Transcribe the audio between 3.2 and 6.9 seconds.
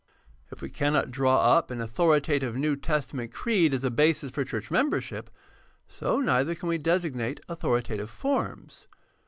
creed as a basis for church membership, so neither can we